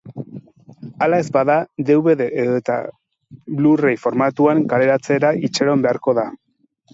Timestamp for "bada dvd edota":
1.35-2.77